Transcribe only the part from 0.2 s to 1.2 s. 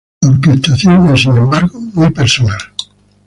La orquestación